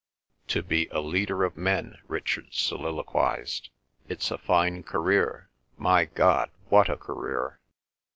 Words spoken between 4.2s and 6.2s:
a fine career. My